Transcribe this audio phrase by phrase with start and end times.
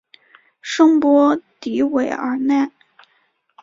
[0.63, 2.71] 圣波迪韦尔奈。